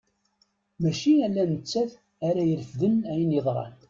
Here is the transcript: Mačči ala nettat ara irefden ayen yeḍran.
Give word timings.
Mačči 0.81 1.13
ala 1.25 1.43
nettat 1.51 1.91
ara 2.27 2.41
irefden 2.51 2.95
ayen 3.11 3.35
yeḍran. 3.35 3.73